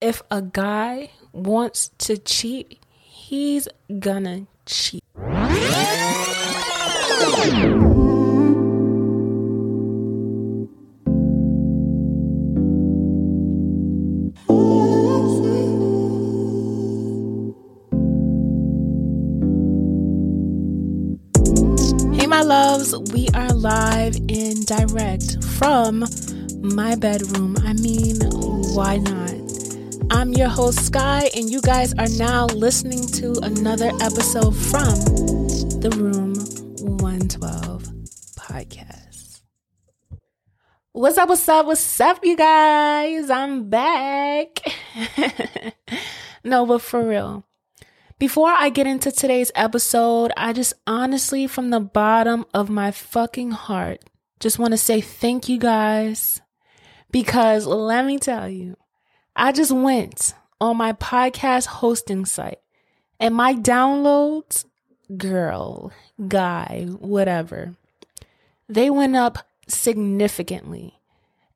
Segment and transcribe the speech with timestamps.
[0.00, 5.02] if a guy wants to cheat, he's gonna cheat.
[22.14, 26.04] Hey, my loves, we are live in direct from
[26.60, 27.56] my bedroom.
[27.64, 28.20] I mean,
[28.74, 29.37] why not?
[30.18, 34.96] I'm your host, Sky, and you guys are now listening to another episode from
[35.78, 36.34] the Room
[36.98, 37.84] 112
[38.34, 39.42] podcast.
[40.90, 43.30] What's up, what's up, what's up, you guys?
[43.30, 44.58] I'm back.
[46.42, 47.46] no, but for real.
[48.18, 53.52] Before I get into today's episode, I just honestly, from the bottom of my fucking
[53.52, 54.02] heart,
[54.40, 56.40] just want to say thank you guys.
[57.12, 58.76] Because let me tell you,
[59.38, 62.58] I just went on my podcast hosting site
[63.20, 64.64] and my downloads,
[65.16, 65.92] girl,
[66.26, 67.76] guy, whatever,
[68.68, 70.98] they went up significantly.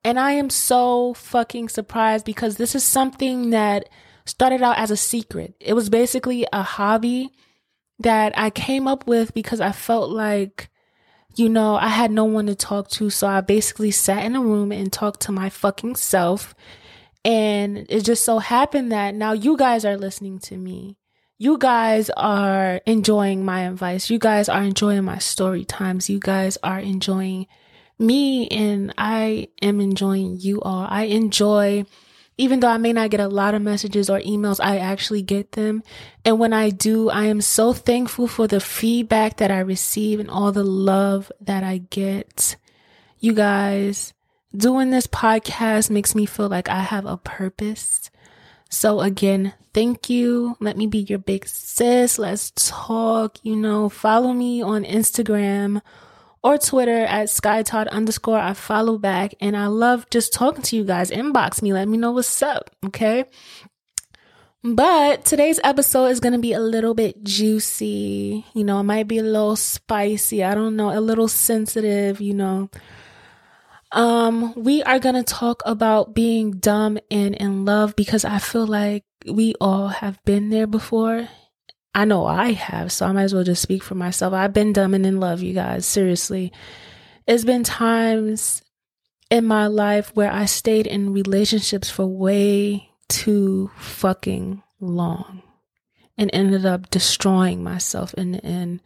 [0.05, 3.89] And I am so fucking surprised because this is something that
[4.25, 5.53] started out as a secret.
[5.59, 7.31] It was basically a hobby
[7.99, 10.69] that I came up with because I felt like,
[11.35, 13.09] you know, I had no one to talk to.
[13.09, 16.55] So I basically sat in a room and talked to my fucking self.
[17.25, 20.97] And it just so happened that now you guys are listening to me.
[21.37, 24.09] You guys are enjoying my advice.
[24.09, 26.09] You guys are enjoying my story times.
[26.09, 27.47] You guys are enjoying
[27.99, 30.85] me and I am enjoying you all.
[30.89, 31.85] I enjoy
[32.37, 35.51] even though I may not get a lot of messages or emails, I actually get
[35.51, 35.83] them.
[36.25, 40.31] And when I do, I am so thankful for the feedback that I receive and
[40.31, 42.55] all the love that I get.
[43.19, 44.13] You guys,
[44.55, 48.09] doing this podcast makes me feel like I have a purpose.
[48.69, 50.57] So again, thank you.
[50.59, 52.17] Let me be your big sis.
[52.17, 55.81] Let's talk, you know, follow me on Instagram
[56.43, 58.39] or Twitter at SkyTodd underscore.
[58.39, 61.11] I follow back and I love just talking to you guys.
[61.11, 63.25] Inbox me, let me know what's up, okay?
[64.63, 68.45] But today's episode is going to be a little bit juicy.
[68.53, 70.43] You know, it might be a little spicy.
[70.43, 72.69] I don't know, a little sensitive, you know.
[73.93, 78.65] Um, we are going to talk about being dumb and in love because I feel
[78.65, 81.29] like we all have been there before
[81.95, 84.33] I know I have, so I might as well just speak for myself.
[84.33, 85.85] I've been dumb and in love, you guys.
[85.85, 86.51] Seriously.
[87.27, 88.63] It's been times
[89.29, 95.43] in my life where I stayed in relationships for way too fucking long
[96.17, 98.81] and ended up destroying myself in the end.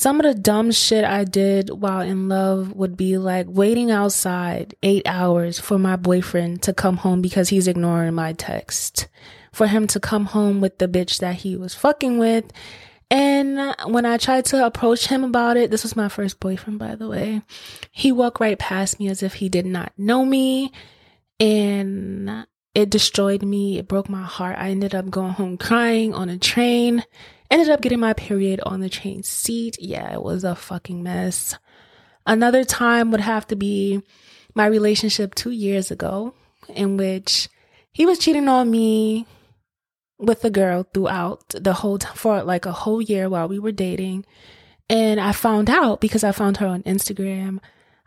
[0.00, 4.74] Some of the dumb shit I did while in love would be like waiting outside
[4.82, 9.08] eight hours for my boyfriend to come home because he's ignoring my text
[9.52, 12.50] for him to come home with the bitch that he was fucking with.
[13.10, 16.94] And when I tried to approach him about it, this was my first boyfriend, by
[16.94, 17.42] the way,
[17.90, 20.72] he walked right past me as if he did not know me.
[21.38, 23.76] And it destroyed me.
[23.76, 24.56] It broke my heart.
[24.56, 27.04] I ended up going home crying on a train,
[27.50, 29.76] ended up getting my period on the train seat.
[29.80, 31.56] Yeah, it was a fucking mess.
[32.26, 34.02] Another time would have to be
[34.54, 36.34] my relationship two years ago,
[36.68, 37.48] in which
[37.92, 39.26] he was cheating on me
[40.18, 43.72] with the girl throughout the whole time for like a whole year while we were
[43.72, 44.24] dating.
[44.88, 47.60] And I found out because I found her on Instagram.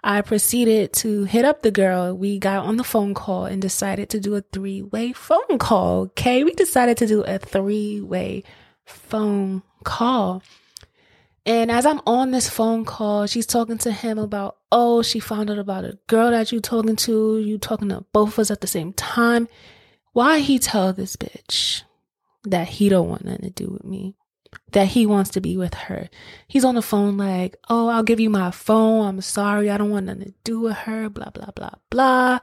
[0.04, 2.14] I proceeded to hit up the girl.
[2.14, 6.02] We got on the phone call and decided to do a three way phone call.
[6.02, 6.44] Okay.
[6.44, 8.44] We decided to do a three way
[8.86, 10.44] phone call.
[11.46, 15.50] And as I'm on this phone call, she's talking to him about, oh, she found
[15.50, 17.38] out about a girl that you talking to.
[17.40, 19.50] You talking to both of us at the same time.
[20.14, 21.84] Why he tell this bitch?
[22.44, 24.16] that he don't want nothing to do with me
[24.72, 26.10] that he wants to be with her
[26.48, 29.90] he's on the phone like oh i'll give you my phone i'm sorry i don't
[29.90, 32.40] want nothing to do with her blah blah blah blah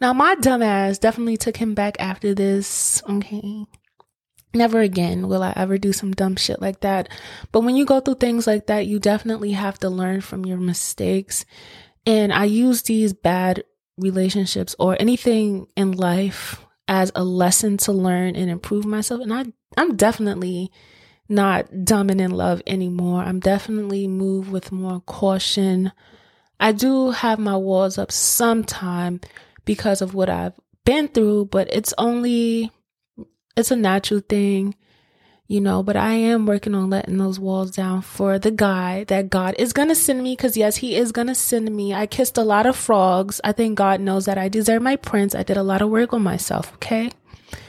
[0.00, 3.64] now my dumbass definitely took him back after this okay
[4.52, 7.08] never again will i ever do some dumb shit like that
[7.52, 10.58] but when you go through things like that you definitely have to learn from your
[10.58, 11.44] mistakes
[12.06, 13.62] and i use these bad
[13.96, 19.20] relationships or anything in life as a lesson to learn and improve myself.
[19.20, 19.44] And I,
[19.76, 20.72] I'm definitely
[21.28, 23.22] not dumb and in love anymore.
[23.22, 25.92] I'm definitely move with more caution.
[26.58, 29.20] I do have my walls up sometime
[29.64, 32.72] because of what I've been through, but it's only,
[33.56, 34.74] it's a natural thing
[35.50, 39.30] you know, but I am working on letting those walls down for the guy that
[39.30, 40.36] God is going to send me.
[40.36, 41.92] Cause yes, he is going to send me.
[41.92, 43.40] I kissed a lot of frogs.
[43.42, 45.34] I think God knows that I deserve my prince.
[45.34, 46.72] I did a lot of work on myself.
[46.74, 47.10] Okay.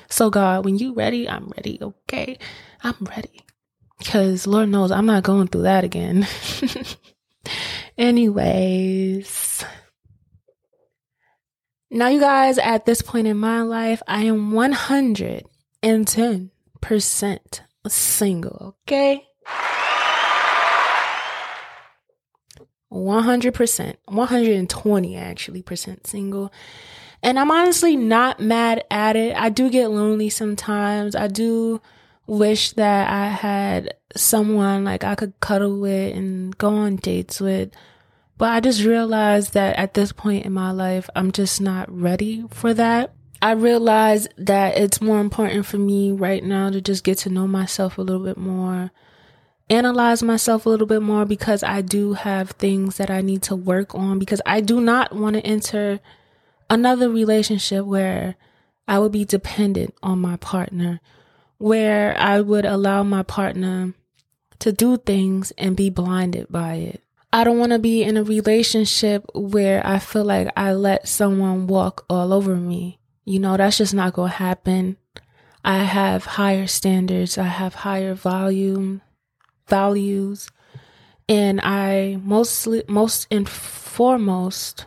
[0.10, 1.80] So, God, when you ready, I'm ready.
[1.81, 2.38] Okay.
[2.83, 3.42] I'm ready.
[3.98, 6.28] Because Lord knows I'm not going through that again.
[7.98, 9.66] Anyways.
[11.89, 14.51] Now, you guys, at this point in my life, I am
[15.83, 19.28] 110% single, okay?
[22.92, 26.51] 100%, 120 actually percent single.
[27.24, 29.36] And I'm honestly not mad at it.
[29.36, 31.16] I do get lonely sometimes.
[31.16, 31.81] I do
[32.28, 37.72] wish that I had someone like I could cuddle with and go on dates with.
[38.38, 42.44] But I just realized that at this point in my life, I'm just not ready
[42.50, 43.13] for that.
[43.41, 47.47] I realize that it's more important for me right now to just get to know
[47.47, 48.91] myself a little bit more
[49.71, 53.55] analyze myself a little bit more because I do have things that I need to
[53.55, 56.01] work on because I do not want to enter
[56.69, 58.35] another relationship where
[58.88, 60.99] I would be dependent on my partner,
[61.57, 63.94] where I would allow my partner
[64.59, 67.01] to do things and be blinded by it.
[67.31, 71.67] I don't want to be in a relationship where I feel like I let someone
[71.67, 72.99] walk all over me.
[73.25, 74.97] You know, that's just not going to happen.
[75.63, 77.38] I have higher standards.
[77.38, 79.01] I have higher volume
[79.68, 80.50] values.
[81.29, 84.85] And I mostly, most and foremost,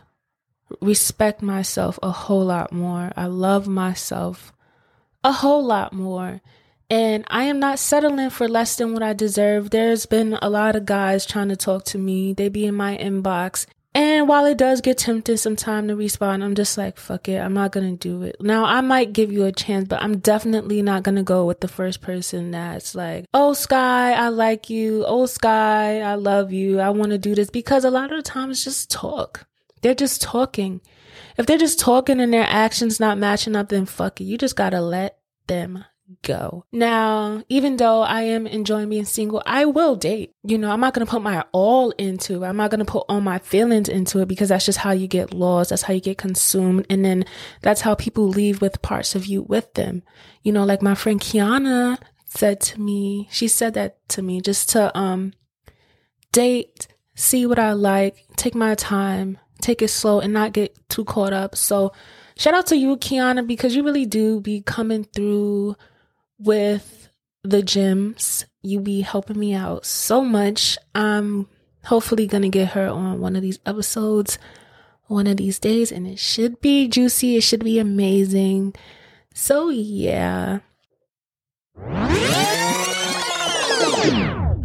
[0.81, 3.11] respect myself a whole lot more.
[3.15, 4.51] I love myself
[5.23, 6.41] a whole lot more.
[6.89, 9.71] And I am not settling for less than what I deserve.
[9.71, 12.33] There's been a lot of guys trying to talk to me.
[12.33, 13.65] They be in my inbox
[13.95, 17.53] and while it does get tempting sometime to respond, I'm just like, fuck it, I'm
[17.53, 18.35] not gonna do it.
[18.41, 21.69] Now, I might give you a chance, but I'm definitely not gonna go with the
[21.69, 25.05] first person that's like, oh, Sky, I like you.
[25.07, 26.81] Oh, Sky, I love you.
[26.81, 27.49] I wanna do this.
[27.49, 29.47] Because a lot of the times, just talk.
[29.81, 30.81] They're just talking.
[31.37, 34.25] If they're just talking and their actions not matching up, then fuck it.
[34.25, 35.85] You just gotta let them
[36.21, 36.65] go.
[36.71, 40.33] Now, even though I am enjoying being single, I will date.
[40.43, 42.47] You know, I'm not going to put my all into it.
[42.47, 45.07] I'm not going to put all my feelings into it because that's just how you
[45.07, 45.69] get lost.
[45.69, 46.85] That's how you get consumed.
[46.89, 47.25] And then
[47.61, 50.03] that's how people leave with parts of you with them.
[50.43, 54.69] You know, like my friend Kiana said to me, she said that to me just
[54.71, 55.33] to, um,
[56.31, 61.05] date, see what I like, take my time, take it slow and not get too
[61.05, 61.55] caught up.
[61.55, 61.93] So,
[62.37, 65.75] shout out to you, Kiana, because you really do be coming through
[66.37, 67.09] with
[67.43, 68.45] the gems.
[68.61, 70.77] You be helping me out so much.
[70.93, 71.47] I'm
[71.83, 74.39] hopefully gonna get her on one of these episodes
[75.07, 77.37] one of these days, and it should be juicy.
[77.37, 78.73] It should be amazing.
[79.33, 80.59] So, yeah.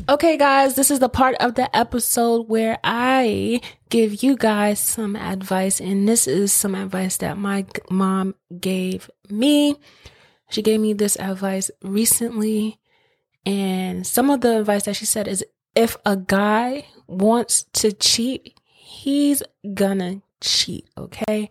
[0.08, 5.14] Okay, guys, this is the part of the episode where I give you guys some
[5.14, 9.76] advice, and this is some advice that my mom gave me.
[10.50, 12.78] She gave me this advice recently.
[13.46, 15.44] And some of the advice that she said is
[15.74, 19.42] if a guy wants to cheat, he's
[19.74, 21.48] gonna cheat, okay?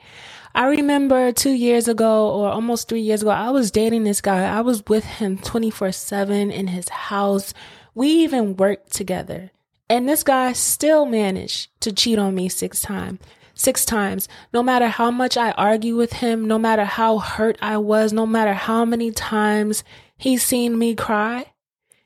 [0.53, 4.43] I remember two years ago or almost three years ago, I was dating this guy.
[4.45, 7.53] I was with him 24 7 in his house.
[7.95, 9.51] We even worked together.
[9.89, 13.19] And this guy still managed to cheat on me six times
[13.59, 14.27] six times.
[14.53, 18.25] No matter how much I argue with him, no matter how hurt I was, no
[18.25, 19.83] matter how many times
[20.17, 21.47] he's seen me cry,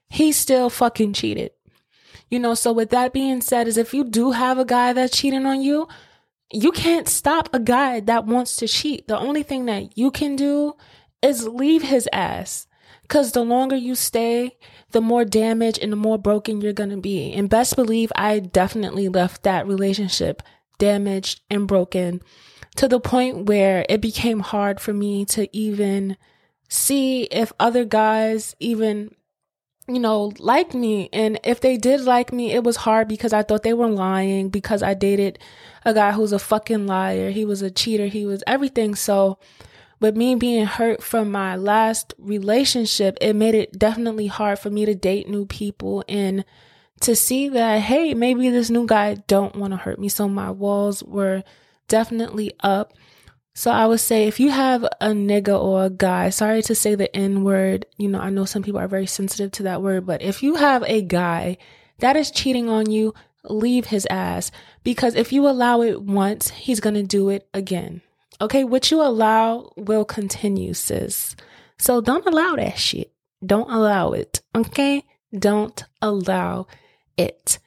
[0.09, 1.51] he still fucking cheated.
[2.29, 5.15] You know, so with that being said, is if you do have a guy that's
[5.15, 5.87] cheating on you,
[6.51, 9.07] you can't stop a guy that wants to cheat.
[9.07, 10.73] The only thing that you can do
[11.21, 12.67] is leave his ass.
[13.09, 14.57] Cause the longer you stay,
[14.91, 17.33] the more damaged and the more broken you're gonna be.
[17.33, 20.41] And best believe I definitely left that relationship
[20.77, 22.21] damaged and broken
[22.75, 26.17] to the point where it became hard for me to even
[26.67, 29.11] see if other guys even
[29.87, 31.09] you know, like me.
[31.11, 34.49] And if they did like me, it was hard because I thought they were lying
[34.49, 35.39] because I dated
[35.83, 37.31] a guy who's a fucking liar.
[37.31, 38.07] He was a cheater.
[38.07, 38.95] He was everything.
[38.95, 39.39] So,
[39.99, 44.85] with me being hurt from my last relationship, it made it definitely hard for me
[44.85, 46.43] to date new people and
[47.03, 50.09] to see that, hey, maybe this new guy don't want to hurt me.
[50.09, 51.43] So my walls were
[51.87, 52.93] definitely up.
[53.55, 56.95] So I would say if you have a nigga or a guy, sorry to say
[56.95, 60.05] the N word, you know, I know some people are very sensitive to that word,
[60.05, 61.57] but if you have a guy
[61.99, 63.13] that is cheating on you,
[63.47, 64.49] leave his ass
[64.83, 68.01] because if you allow it once, he's going to do it again.
[68.41, 68.63] Okay.
[68.63, 71.35] What you allow will continue, sis.
[71.77, 73.11] So don't allow that shit.
[73.45, 74.41] Don't allow it.
[74.55, 75.03] Okay.
[75.37, 76.67] Don't allow
[77.17, 77.59] it.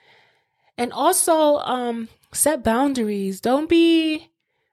[0.79, 3.41] And also, um, set boundaries.
[3.41, 4.31] Don't be,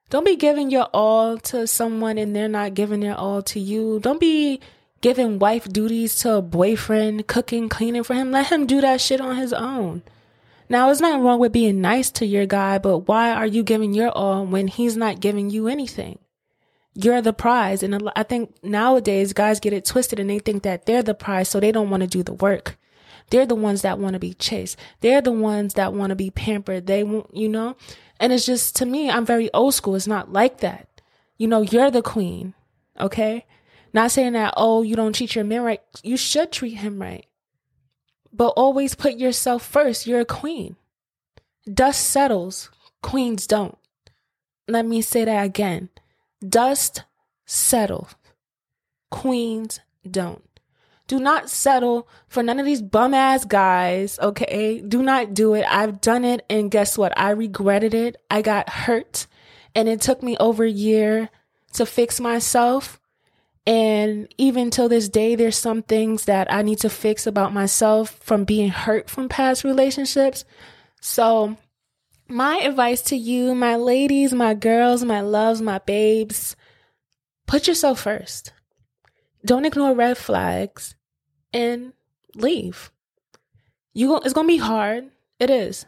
[0.10, 4.00] Don't be giving your all to someone and they're not giving their all to you.
[4.00, 4.60] Don't be
[5.02, 8.32] giving wife duties to a boyfriend, cooking, cleaning for him.
[8.32, 10.04] Let him do that shit on his own.
[10.70, 13.94] Now, it's not wrong with being nice to your guy, but why are you giving
[13.94, 16.20] your all when he's not giving you anything?
[16.94, 17.82] You're the prize.
[17.82, 21.50] And I think nowadays guys get it twisted and they think that they're the prize,
[21.50, 22.78] so they don't want to do the work.
[23.30, 24.78] They're the ones that want to be chased.
[25.02, 26.88] They're the ones that want to be pampered.
[26.88, 27.76] They want, you know?
[28.20, 29.96] And it's just, to me, I'm very old school.
[29.96, 30.88] It's not like that.
[31.38, 32.54] You know, you're the queen.
[33.00, 33.46] Okay.
[33.94, 35.82] Not saying that, oh, you don't treat your man right.
[36.04, 37.26] You should treat him right.
[38.32, 40.08] But always put yourself first.
[40.08, 40.76] You're a queen.
[41.72, 42.70] Dust settles.
[43.02, 43.78] Queens don't.
[44.68, 45.90] Let me say that again.
[46.48, 47.04] Dust
[47.46, 48.16] settles.
[49.12, 50.44] Queens don't.
[51.14, 54.82] Do not settle for none of these bum ass guys, okay?
[54.82, 55.64] Do not do it.
[55.70, 57.16] I've done it, and guess what?
[57.16, 58.18] I regretted it.
[58.32, 59.28] I got hurt,
[59.76, 61.30] and it took me over a year
[61.74, 63.00] to fix myself.
[63.68, 68.18] And even till this day, there's some things that I need to fix about myself
[68.24, 70.46] from being hurt from past relationships.
[71.00, 71.58] So,
[72.28, 76.56] my advice to you, my ladies, my girls, my loves, my babes,
[77.46, 78.52] put yourself first.
[79.46, 80.96] Don't ignore red flags
[81.54, 81.94] and
[82.36, 82.92] leave.
[83.94, 85.10] You it's going to be hard.
[85.40, 85.86] It is.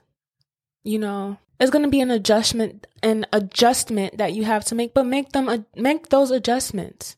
[0.84, 4.94] You know, it's going to be an adjustment an adjustment that you have to make,
[4.94, 7.18] but make them make those adjustments.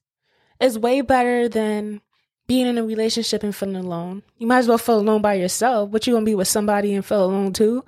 [0.59, 2.01] It's way better than
[2.47, 4.23] being in a relationship and feeling alone.
[4.37, 6.93] You might as well feel alone by yourself, but you're going to be with somebody
[6.93, 7.83] and feel alone too,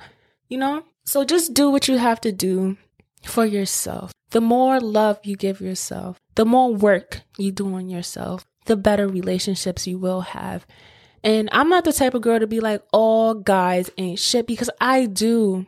[0.50, 0.84] you know?
[1.06, 2.78] So just do what you have to do
[3.24, 4.12] for yourself.
[4.32, 9.08] The more love you give yourself, the more work you do on yourself, the better
[9.08, 10.66] relationships you will have.
[11.24, 14.70] And I'm not the type of girl to be like, all guys ain't shit because
[14.80, 15.66] I do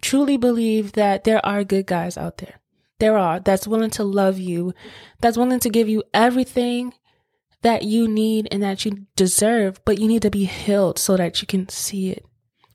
[0.00, 2.60] truly believe that there are good guys out there.
[3.00, 4.72] There are that's willing to love you,
[5.20, 6.94] that's willing to give you everything
[7.62, 11.40] that you need and that you deserve, but you need to be healed so that
[11.40, 12.24] you can see it,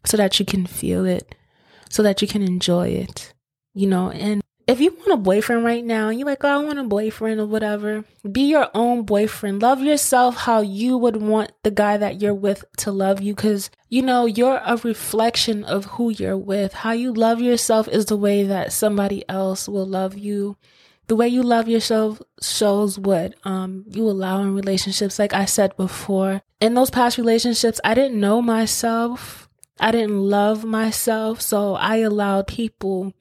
[0.06, 1.36] so that you can feel it,
[1.90, 3.34] so that you can enjoy it,
[3.74, 6.58] you know, and if you want a boyfriend right now, and you're like, oh, I
[6.58, 9.64] want a boyfriend or whatever, be your own boyfriend.
[9.64, 13.72] Love yourself how you would want the guy that you're with to love you because,
[13.88, 16.74] you know, you're a reflection of who you're with.
[16.74, 20.56] How you love yourself is the way that somebody else will love you.
[21.08, 25.18] The way you love yourself shows what um, you allow in relationships.
[25.18, 29.50] Like I said before, in those past relationships, I didn't know myself.
[29.80, 31.42] I didn't love myself.
[31.42, 33.16] So I allowed people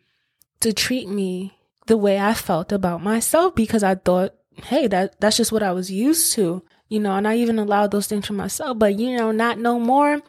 [0.61, 4.35] to treat me the way I felt about myself because I thought,
[4.65, 7.91] hey, that that's just what I was used to, you know, and I even allowed
[7.91, 8.79] those things for myself.
[8.79, 10.21] But you know, not no more.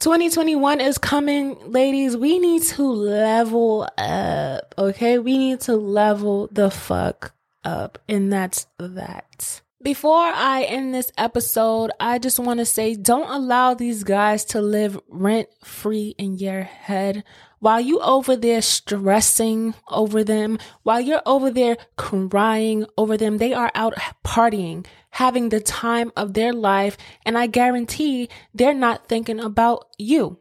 [0.00, 2.16] 2021 is coming, ladies.
[2.16, 5.18] We need to level up, okay?
[5.18, 7.32] We need to level the fuck
[7.64, 9.62] up, and that's that.
[9.82, 14.62] Before I end this episode, I just want to say don't allow these guys to
[14.62, 17.22] live rent free in your head
[17.64, 23.54] while you over there stressing over them, while you're over there crying over them, they
[23.54, 26.98] are out partying, having the time of their life.
[27.24, 30.40] And I guarantee they're not thinking about you.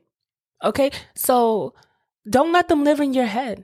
[0.61, 0.91] Okay.
[1.15, 1.73] So
[2.29, 3.63] don't let them live in your head.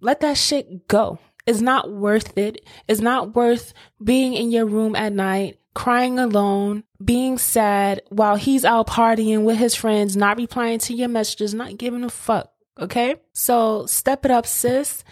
[0.00, 1.20] Let that shit go.
[1.46, 2.68] It's not worth it.
[2.88, 8.64] It's not worth being in your room at night, crying alone, being sad while he's
[8.64, 12.51] out partying with his friends, not replying to your messages, not giving a fuck.
[12.78, 13.16] Okay?
[13.32, 15.04] So step it up, sis.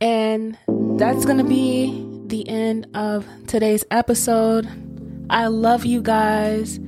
[0.00, 4.68] And that's going to be the end of today's episode.
[5.30, 6.80] I love you guys.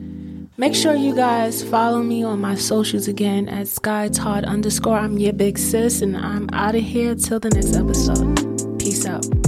[0.57, 4.99] Make sure you guys follow me on my socials again at Sky Todd underscore.
[4.99, 8.79] I'm your big sis, and I'm out of here till the next episode.
[8.79, 9.44] Peace out.